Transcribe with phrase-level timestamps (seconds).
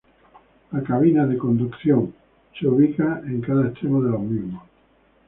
[0.71, 2.15] Las cabinas de conducción
[2.59, 4.63] se ubican en cada extremo de los mismos.